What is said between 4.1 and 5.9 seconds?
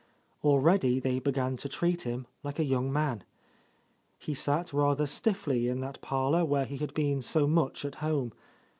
He sat rather stiffly in